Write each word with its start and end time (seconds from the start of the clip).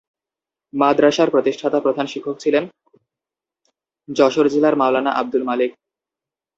মাদ্রাসার 0.73 1.29
প্রতিষ্ঠাতা 1.29 1.79
প্রধান 1.79 2.05
শিক্ষক 2.05 2.35
ছিলেন 2.39 2.63
যশোর 4.09 4.45
জেলার 4.49 4.75
মাওলানা 4.75 5.11
আব্দুল 5.11 5.43
মালেক। 5.43 5.71